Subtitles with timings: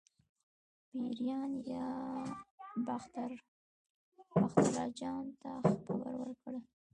[0.89, 1.51] پیریان
[2.85, 3.31] باختر
[4.83, 5.51] اجان ته
[5.83, 6.61] خبر ورکوي.